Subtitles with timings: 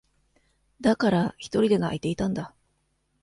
[0.81, 2.55] だから、ひとりで泣いていたんだ。